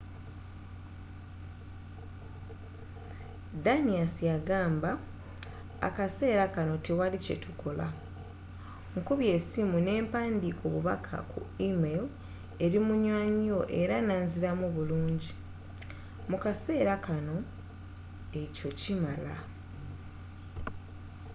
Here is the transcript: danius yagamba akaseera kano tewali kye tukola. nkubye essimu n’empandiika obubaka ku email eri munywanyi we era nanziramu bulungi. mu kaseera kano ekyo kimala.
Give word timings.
danius 3.63 4.13
yagamba 4.29 4.91
akaseera 5.87 6.45
kano 6.55 6.75
tewali 6.85 7.17
kye 7.25 7.35
tukola. 7.43 7.87
nkubye 8.97 9.29
essimu 9.37 9.77
n’empandiika 9.85 10.63
obubaka 10.69 11.17
ku 11.31 11.39
email 11.67 12.03
eri 12.65 12.79
munywanyi 12.87 13.49
we 13.57 13.65
era 13.81 13.95
nanziramu 14.07 14.67
bulungi. 14.75 15.31
mu 16.29 16.37
kaseera 16.43 16.93
kano 17.07 17.35
ekyo 18.41 18.69
kimala. 18.79 19.35